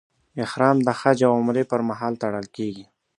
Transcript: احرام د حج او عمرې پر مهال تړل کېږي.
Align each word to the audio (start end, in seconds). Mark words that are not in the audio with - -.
احرام 0.43 0.77
د 0.87 0.87
حج 0.99 1.19
او 1.27 1.33
عمرې 1.39 1.63
پر 1.71 1.81
مهال 1.89 2.13
تړل 2.21 2.45
کېږي. 2.55 2.85